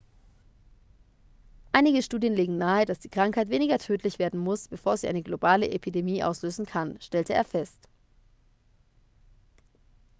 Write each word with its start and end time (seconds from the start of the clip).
einige 1.73 2.01
studien 2.01 2.33
legen 2.33 2.57
nahe 2.57 2.85
dass 2.85 2.97
die 2.97 3.07
krankheit 3.07 3.49
weniger 3.49 3.77
tödlich 3.77 4.17
werden 4.17 4.39
muss 4.39 4.67
bevor 4.67 4.97
sie 4.97 5.07
eine 5.07 5.21
globale 5.21 5.69
epidemie 5.69 6.23
auslösen 6.23 6.65
kann 6.65 6.99
stellte 7.01 7.35
er 7.35 7.45
fest 7.45 7.87